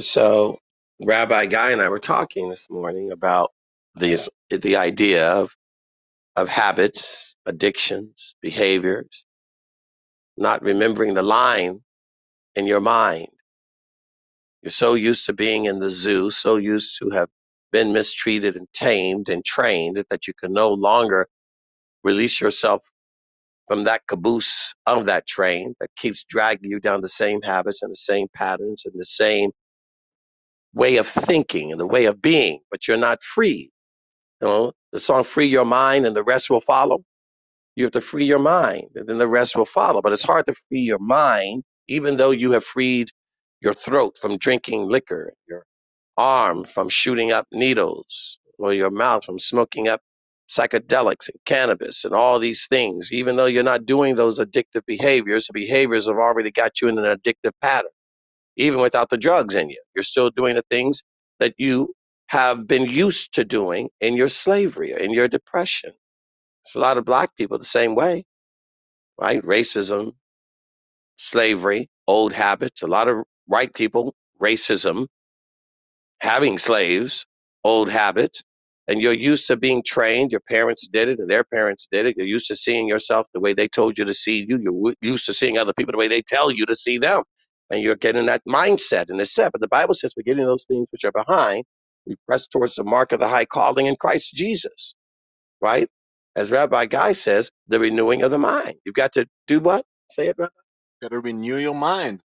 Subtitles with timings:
[0.00, 0.58] So,
[1.04, 3.52] Rabbi Guy and I were talking this morning about
[3.94, 5.54] this, the idea of,
[6.36, 9.24] of habits, addictions, behaviors,
[10.36, 11.80] not remembering the line
[12.56, 13.28] in your mind.
[14.62, 17.28] You're so used to being in the zoo, so used to have
[17.72, 21.28] been mistreated and tamed and trained that you can no longer
[22.04, 22.82] release yourself
[23.68, 27.90] from that caboose of that train that keeps dragging you down the same habits and
[27.90, 29.50] the same patterns and the same
[30.74, 33.70] way of thinking and the way of being, but you're not free.
[34.42, 37.00] You know, the song Free Your Mind and the rest will follow.
[37.76, 40.02] You have to free your mind and then the rest will follow.
[40.02, 43.08] But it's hard to free your mind, even though you have freed
[43.60, 45.64] your throat from drinking liquor, your
[46.18, 50.00] arm from shooting up needles, or your mouth from smoking up
[50.50, 53.10] psychedelics and cannabis and all these things.
[53.12, 56.98] Even though you're not doing those addictive behaviors, the behaviors have already got you in
[56.98, 57.90] an addictive pattern
[58.56, 59.82] even without the drugs in you.
[59.96, 61.02] You're still doing the things
[61.40, 61.94] that you
[62.28, 65.92] have been used to doing in your slavery, in your depression.
[66.62, 68.24] It's a lot of black people the same way,
[69.20, 69.42] right?
[69.44, 70.12] Racism,
[71.16, 72.82] slavery, old habits.
[72.82, 75.06] A lot of white people, racism,
[76.20, 77.26] having slaves,
[77.64, 78.42] old habits.
[78.88, 80.32] And you're used to being trained.
[80.32, 82.16] Your parents did it, and their parents did it.
[82.18, 84.58] You're used to seeing yourself the way they told you to see you.
[84.60, 87.22] You're used to seeing other people the way they tell you to see them.
[87.70, 89.52] And you're getting that mindset and the set.
[89.52, 91.64] But the Bible says, forgetting those things which are behind,
[92.06, 94.94] we press towards the mark of the high calling in Christ Jesus,
[95.62, 95.88] right?
[96.36, 98.76] As Rabbi Guy says, the renewing of the mind.
[98.86, 99.84] You've got to do what?
[100.10, 100.50] Say it, Rabbi.
[101.02, 102.20] gotta renew your mind.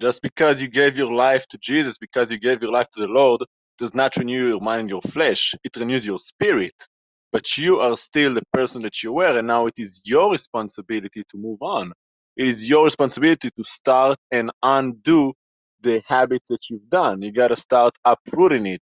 [0.00, 3.08] Just because you gave your life to Jesus, because you gave your life to the
[3.08, 3.42] Lord,
[3.78, 5.54] does not renew your mind, and your flesh.
[5.64, 6.74] It renews your spirit.
[7.32, 11.24] But you are still the person that you were, and now it is your responsibility
[11.30, 11.92] to move on.
[12.36, 15.34] It is your responsibility to start and undo
[15.82, 17.22] the habits that you've done.
[17.22, 18.82] You gotta start uprooting it.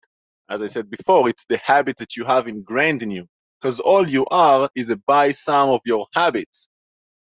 [0.51, 3.27] As I said before, it's the habits that you have ingrained in you.
[3.61, 6.61] Because all you are is a by sum of your habits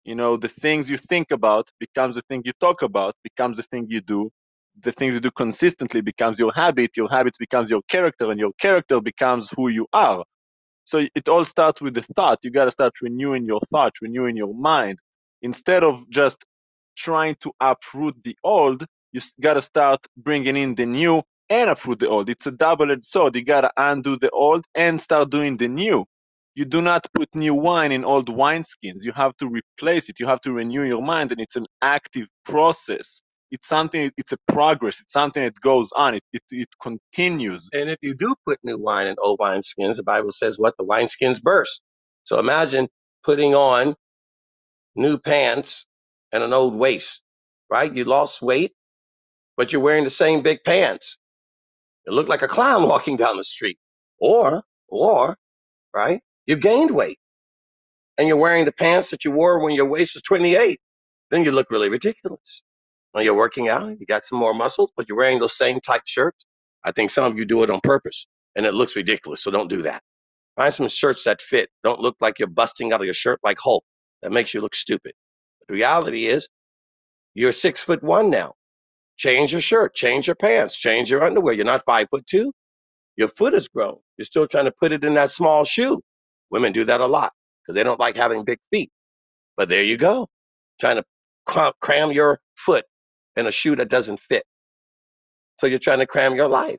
[0.05, 3.65] you know the things you think about becomes the thing you talk about becomes the
[3.65, 4.31] thing you do
[4.83, 8.53] the things you do consistently becomes your habit your habits becomes your character and your
[8.61, 10.25] character becomes who you are
[10.85, 14.37] so it all starts with the thought you got to start renewing your thoughts renewing
[14.37, 14.99] your mind
[15.43, 16.45] instead of just
[16.97, 22.01] trying to uproot the old you got to start bringing in the new and uproot
[22.01, 25.57] the old it's a double-edged sword you got to undo the old and start doing
[25.59, 26.05] the new
[26.55, 29.05] you do not put new wine in old wineskins.
[29.05, 30.21] You have to replace it.
[30.21, 33.23] You have to renew your mind, and it's an active process.
[33.51, 34.13] It's something.
[34.19, 35.01] It's a progress.
[35.01, 36.17] It's something that goes on.
[36.17, 37.71] It it, it continues.
[37.73, 40.77] And if you do put new wine in old wineskins, the Bible says what?
[40.79, 41.83] The wineskins burst.
[42.25, 42.89] So imagine
[43.25, 43.97] putting on
[44.97, 45.87] new pants
[46.33, 47.23] and an old waist,
[47.71, 47.95] right?
[47.95, 48.73] You lost weight,
[49.57, 51.19] but you're wearing the same big pants.
[52.07, 53.79] You look like a clown walking down the street.
[54.21, 55.37] Or, or,
[55.95, 56.21] right?
[56.47, 57.19] You gained weight
[58.19, 60.79] and you're wearing the pants that you wore when your waist was 28.
[61.31, 62.63] Then you look really ridiculous.
[63.13, 66.03] When you're working out, you got some more muscles, but you're wearing those same tight
[66.07, 66.47] shirts.
[66.85, 68.27] I think some of you do it on purpose
[68.57, 69.43] and it looks ridiculous.
[69.43, 70.03] So don't do that.
[70.57, 71.71] Find some shirts that fit.
[71.85, 73.85] Don't look like you're busting out of your shirt like Hulk.
[74.23, 75.13] That makes you look stupid.
[75.61, 76.49] But the reality is
[77.35, 78.55] you're six foot one now.
[79.19, 81.55] Change your shirt, change your pants, change your underwear.
[81.55, 82.53] You're not five foot two.
[83.17, 83.99] Your foot has grown.
[84.19, 86.01] You're still trying to put it in that small shoe.
[86.51, 88.91] Women do that a lot because they don't like having big feet.
[89.57, 90.29] But there you go,
[90.81, 91.05] trying to
[91.81, 92.87] cram your foot
[93.37, 94.45] in a shoe that doesn't fit.
[95.61, 96.79] So you're trying to cram your life.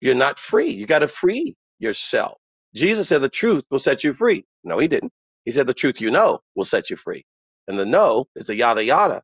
[0.00, 0.70] You're not free.
[0.70, 2.38] You got to free yourself.
[2.76, 4.44] Jesus said the truth will set you free.
[4.64, 5.12] No, he didn't.
[5.46, 7.24] He said the truth you know will set you free.
[7.68, 9.22] And the know is the yada yada.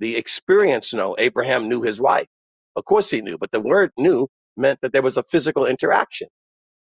[0.00, 1.16] The experience know.
[1.18, 2.28] Abraham knew his wife.
[2.76, 6.28] Of course he knew, but the word knew meant that there was a physical interaction.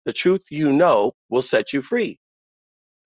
[0.07, 2.19] The truth you know will set you free.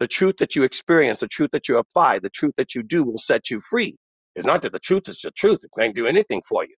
[0.00, 3.04] The truth that you experience, the truth that you apply, the truth that you do
[3.04, 3.96] will set you free.
[4.36, 5.60] It's not that the truth is the truth.
[5.64, 6.76] It can't do anything for you,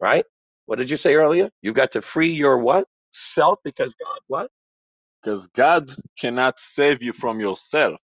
[0.00, 0.24] right?
[0.66, 1.50] What did you say earlier?
[1.62, 2.86] You've got to free your what?
[3.12, 4.50] Self because God what?
[5.22, 8.00] Because God cannot save you from yourself.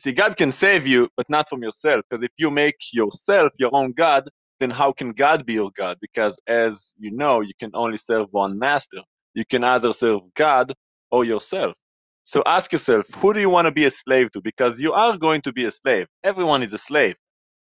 [0.00, 2.04] See, God can save you, but not from yourself.
[2.10, 4.30] Because if you make yourself your own God,
[4.60, 5.98] then how can God be your God?
[6.00, 9.02] Because as you know, you can only serve one master.
[9.34, 10.72] You can either serve God
[11.12, 11.74] or yourself.
[12.24, 14.42] So ask yourself, who do you want to be a slave to?
[14.42, 16.08] Because you are going to be a slave.
[16.24, 17.16] Everyone is a slave.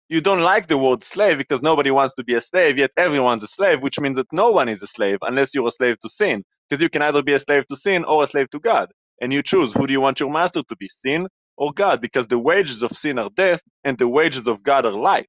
[0.09, 3.43] You don't like the word slave because nobody wants to be a slave, yet everyone's
[3.43, 6.09] a slave, which means that no one is a slave unless you're a slave to
[6.09, 6.43] sin.
[6.69, 8.91] Because you can either be a slave to sin or a slave to God.
[9.21, 12.01] And you choose who do you want your master to be, sin or God?
[12.01, 15.27] Because the wages of sin are death and the wages of God are life.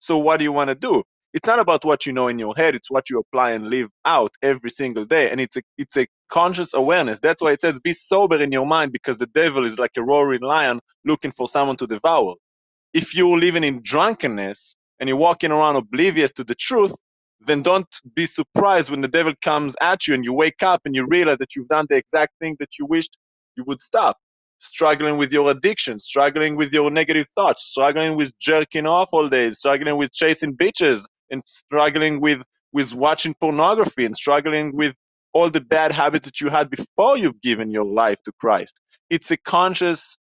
[0.00, 1.02] So what do you want to do?
[1.34, 3.90] It's not about what you know in your head, it's what you apply and live
[4.04, 5.30] out every single day.
[5.30, 7.20] And it's a it's a conscious awareness.
[7.20, 10.02] That's why it says be sober in your mind because the devil is like a
[10.04, 12.34] roaring lion looking for someone to devour
[12.92, 16.94] if you're living in drunkenness and you're walking around oblivious to the truth,
[17.40, 20.94] then don't be surprised when the devil comes at you and you wake up and
[20.94, 23.16] you realize that you've done the exact thing that you wished
[23.56, 24.16] you would stop.
[24.58, 29.50] Struggling with your addiction, struggling with your negative thoughts, struggling with jerking off all day,
[29.52, 32.42] struggling with chasing bitches, and struggling with,
[32.72, 34.94] with watching pornography, and struggling with
[35.34, 38.74] all the bad habits that you had before you've given your life to Christ.
[39.10, 40.16] It's a conscious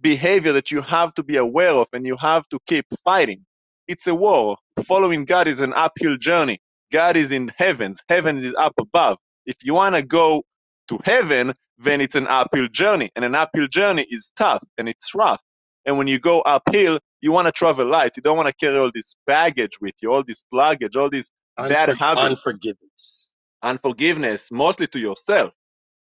[0.00, 3.44] behavior that you have to be aware of and you have to keep fighting.
[3.88, 4.56] It's a war.
[4.86, 6.60] Following God is an uphill journey.
[6.92, 8.02] God is in heavens.
[8.08, 9.18] Heaven is up above.
[9.46, 10.44] If you want to go
[10.88, 13.10] to heaven, then it's an uphill journey.
[13.16, 15.40] And an uphill journey is tough and it's rough.
[15.86, 18.12] And when you go uphill, you want to travel light.
[18.16, 21.30] You don't want to carry all this baggage with you, all this luggage, all these
[21.68, 23.34] bad Unfor- habits, unforgiveness.
[23.62, 25.52] unforgiveness, mostly to yourself.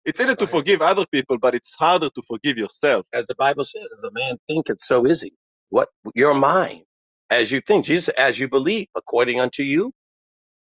[0.06, 3.06] It's easy to forgive other people, but it's harder to forgive yourself.
[3.14, 5.34] As the Bible says, as a man thinketh, so is he.
[5.70, 6.84] What your mind,
[7.30, 9.92] as you think, Jesus, as you believe, according unto you.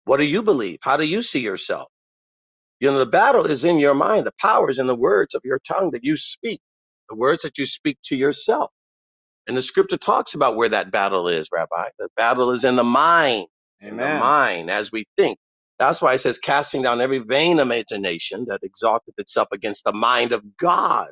[0.07, 0.79] What do you believe?
[0.83, 1.89] How do you see yourself?
[2.82, 4.26] You know, the battle is in your mind.
[4.26, 6.61] The power is in the words of your tongue that you speak,
[7.11, 8.70] the words that you speak to yourself.
[9.49, 11.90] And the scripture talks about where that battle is, Rabbi.
[11.99, 13.49] The battle is in the mind,
[13.84, 15.38] in the mind as we think.
[15.81, 20.32] That's why it says, casting down every vain imagination that exalteth itself against the mind
[20.32, 21.11] of God,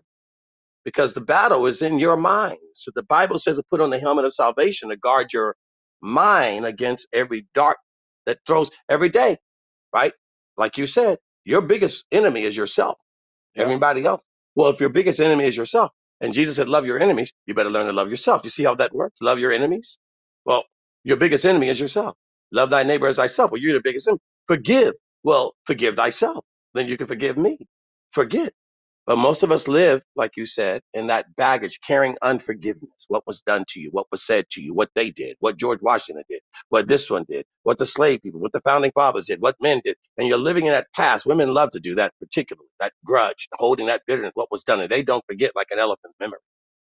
[0.84, 2.58] because the battle is in your mind.
[2.74, 5.56] So the Bible says to put on the helmet of salvation to guard your
[6.02, 7.78] mind against every dart
[8.26, 9.38] that throws every day,
[9.94, 10.12] right?
[10.58, 12.98] Like you said, your biggest enemy is yourself
[13.56, 13.62] Yeah.
[13.62, 14.22] everybody else.
[14.54, 15.90] Well, if your biggest enemy is yourself,
[16.20, 18.42] and Jesus said, love your enemies, you better learn to love yourself.
[18.44, 19.20] You see how that works?
[19.22, 19.98] Love your enemies.
[20.44, 20.64] Well,
[21.04, 22.16] your biggest enemy is yourself.
[22.52, 23.50] Love thy neighbor as thyself.
[23.50, 24.20] Well, you're the biggest enemy.
[24.48, 24.94] Forgive.
[25.24, 26.44] Well, forgive thyself.
[26.74, 27.58] Then you can forgive me.
[28.12, 28.52] Forget.
[29.06, 33.06] But most of us live, like you said, in that baggage, carrying unforgiveness.
[33.08, 35.80] What was done to you, what was said to you, what they did, what George
[35.82, 39.42] Washington did, what this one did, what the slave people, what the founding fathers did,
[39.42, 39.96] what men did.
[40.18, 41.26] And you're living in that past.
[41.26, 44.80] Women love to do that, particularly that grudge, holding that bitterness, what was done.
[44.80, 46.40] And they don't forget like an elephant's memory.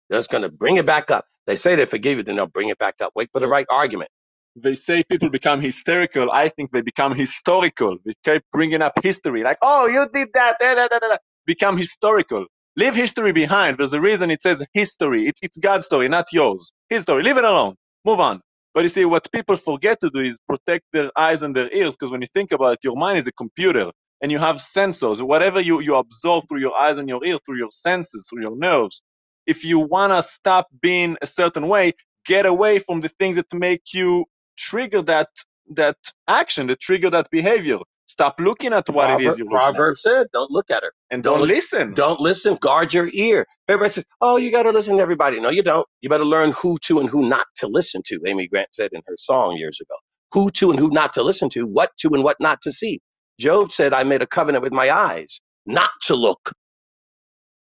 [0.10, 1.26] They're just going to bring it back up.
[1.48, 3.14] They say they forgive you, then they'll bring it back up.
[3.16, 4.12] Wait for the right argument.
[4.58, 6.32] they say people become hysterical.
[6.32, 7.98] I think they become historical.
[8.06, 11.18] They keep bringing up history, like, oh, you did that, da, da, da.
[11.48, 12.46] Become historical.
[12.78, 13.80] Leave history behind.
[13.80, 15.28] There's a reason it says history.
[15.28, 16.74] It's, it's God's story, not yours.
[16.90, 17.24] His story.
[17.24, 17.76] Leave it alone.
[18.06, 18.42] Move on.
[18.76, 21.96] But you see, what people forget to do is protect their eyes and their ears,
[21.98, 23.92] because when you think about it, your mind is a computer,
[24.22, 25.22] and you have sensors.
[25.22, 28.58] Whatever you, you absorb through your eyes and your ears, through your senses, through your
[28.58, 29.02] nerves.
[29.48, 31.94] If you want to stop being a certain way,
[32.28, 34.26] get away from the things that make you
[34.58, 35.30] trigger that
[35.76, 35.98] that
[36.28, 37.80] action, that trigger that behavior.
[38.08, 40.94] Stop looking at what it is you're looking at, Proverb said, don't look at her.
[41.12, 41.94] and don't don't, listen.
[41.96, 42.58] Don't listen.
[42.62, 43.46] Guard your ear.
[43.70, 45.40] Everybody says, oh, you got to listen to everybody.
[45.42, 45.88] No, you don't.
[46.02, 48.20] You better learn who to and who not to listen to.
[48.28, 49.96] Amy Grant said in her song years ago.
[50.34, 53.00] Who to and who not to listen to, what to and what not to see.
[53.40, 56.52] Job said, I made a covenant with my eyes not to look.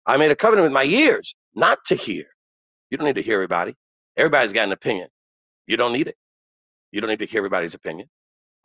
[0.05, 2.25] I made a covenant with my ears not to hear.
[2.91, 3.75] You don't need to hear everybody.
[4.17, 5.09] Everybody's got an opinion.
[5.67, 6.15] You don't need it.
[6.91, 8.09] You don't need to hear everybody's opinion.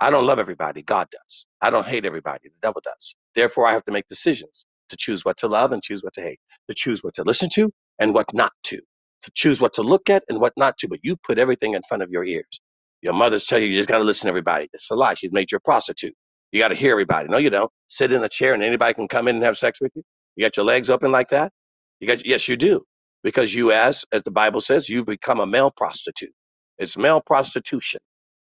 [0.01, 0.83] I don't love everybody.
[0.83, 1.47] God does.
[1.63, 2.41] I don't hate everybody.
[2.45, 3.15] The devil does.
[3.35, 6.23] Therefore, I have to make decisions to choose what to love and choose what to
[6.23, 9.83] hate, to choose what to listen to and what not to, to choose what to
[9.83, 10.89] look at and what not to.
[10.89, 12.61] But you put everything in front of your ears.
[13.03, 14.69] Your mothers tell you you just got to listen to everybody.
[14.73, 15.15] That's a lie.
[15.15, 16.15] She's made you a prostitute.
[16.53, 17.29] You got to hear everybody.
[17.29, 17.71] No, you don't.
[17.89, 20.03] Sit in a chair and anybody can come in and have sex with you.
[20.37, 21.53] You got your legs open like that.
[22.01, 22.83] You got yes, you do,
[23.25, 26.33] because you, as as the Bible says, you become a male prostitute.
[26.79, 28.01] It's male prostitution.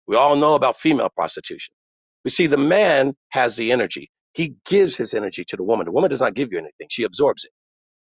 [0.09, 1.75] We all know about female prostitution.
[2.25, 4.11] We see the man has the energy.
[4.35, 5.87] He gives his energy to the woman.
[5.87, 6.89] The woman does not give you anything.
[6.91, 7.53] She absorbs it.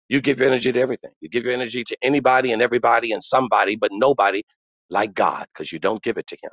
[0.10, 1.12] You give your energy to everything.
[1.22, 4.44] You give your energy to anybody and everybody and somebody, but nobody
[4.90, 6.52] like God, because you don't give it to him.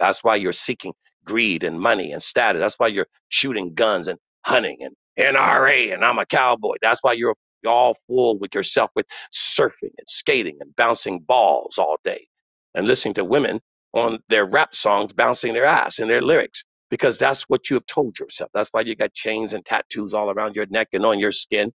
[0.00, 2.60] That's why you're seeking greed and money and status.
[2.62, 6.76] That's why you're shooting guns and hunting and NRA and I'm a cowboy.
[6.82, 11.78] That's why you're, you're all full with yourself with surfing and skating and bouncing balls
[11.78, 12.28] all day
[12.74, 13.60] and listening to women
[13.96, 17.86] on their rap songs bouncing their ass in their lyrics because that's what you have
[17.86, 18.50] told yourself.
[18.54, 21.72] That's why you got chains and tattoos all around your neck and on your skin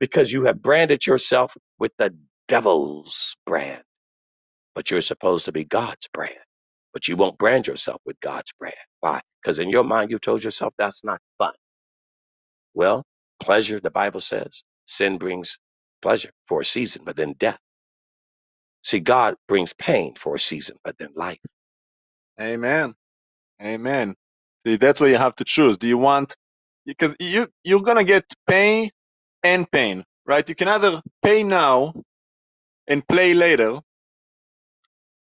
[0.00, 2.16] because you have branded yourself with the
[2.48, 3.82] devil's brand,
[4.74, 6.34] but you're supposed to be God's brand
[6.94, 8.76] but you won't brand yourself with God's brand.
[9.00, 9.20] Why?
[9.42, 11.54] Because in your mind, you've told yourself that's not fun.
[12.74, 13.04] Well,
[13.40, 15.58] pleasure, the Bible says, sin brings
[16.02, 17.58] pleasure for a season, but then death.
[18.84, 21.38] See, God brings pain for a season, but then life.
[22.40, 22.94] Amen.
[23.62, 24.14] Amen.
[24.66, 25.78] See, that's where you have to choose.
[25.78, 26.36] Do you want
[26.86, 28.90] because you you're gonna get pain
[29.44, 30.48] and pain, right?
[30.48, 31.94] You can either pay now
[32.88, 33.80] and play later,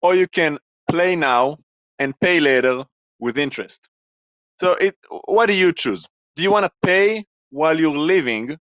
[0.02, 0.58] or you can
[0.90, 1.58] play now
[1.98, 2.84] and pay later
[3.20, 3.88] with interest.
[4.60, 6.08] So it what do you choose?
[6.36, 8.58] Do you want to pay while you're living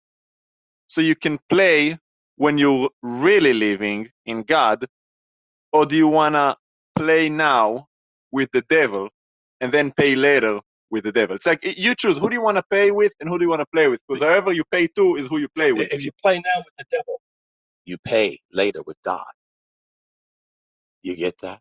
[0.89, 1.99] so you can play
[2.37, 4.87] when you're really living in God,
[5.73, 6.57] or do you want to
[6.97, 7.87] play now
[8.35, 9.11] with the devil
[9.63, 10.61] and then pay later
[10.91, 11.37] with the devil?
[11.37, 13.51] It's like you choose who do you want to pay with and who do you
[13.51, 15.89] want to play with because whoever you pay to is who you play with.
[15.93, 17.21] If you play now with the devil,
[17.87, 19.25] you pay later with God.
[21.03, 21.61] You get that?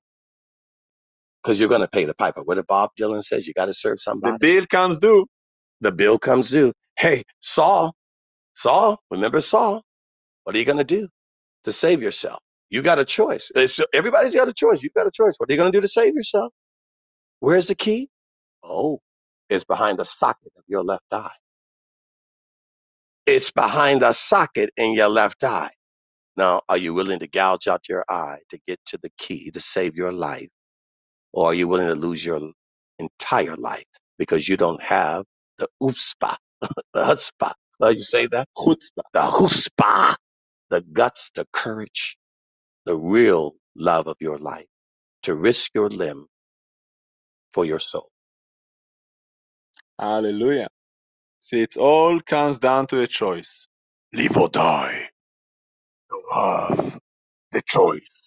[1.44, 2.44] Because you're going to pay the piper.
[2.44, 3.48] What did Bob Dylan says?
[3.48, 4.34] You got to serve somebody?
[4.34, 5.28] The bill comes due.
[5.82, 6.74] The bill comes due.
[6.98, 7.96] Hey, Saul,
[8.56, 9.84] Saul, remember Saul?
[10.44, 11.10] What are you going to do
[11.66, 12.40] to save yourself?
[12.70, 13.52] You got a choice.
[13.56, 14.84] It's, everybody's got a choice.
[14.84, 15.36] You've got a choice.
[15.38, 16.54] What are you going to do to save yourself?
[17.44, 18.10] Where's the key?
[18.64, 19.02] Oh,
[19.50, 21.36] it's behind the socket of your left eye.
[23.26, 25.72] It's behind the socket in your left eye.
[26.38, 29.62] Now, are you willing to gouge out your eye to get to the key to
[29.62, 30.50] save your life?
[31.34, 32.52] Or are you willing to lose your
[33.00, 33.86] entire life
[34.20, 35.26] because you don't have
[35.60, 37.54] the oofspa, the chutzpah?
[37.82, 38.48] How do you say that?
[38.58, 39.04] Chutzpah.
[39.14, 40.16] The chutzpah,
[40.70, 42.18] the guts, the courage,
[42.86, 44.68] the real love of your life
[45.24, 46.28] to risk your limb
[47.54, 48.10] for your soul.
[50.00, 50.70] Hallelujah.
[51.42, 53.68] See, it all comes down to a choice.
[54.14, 55.10] Live or die.
[56.12, 57.00] You have
[57.52, 58.23] the choice.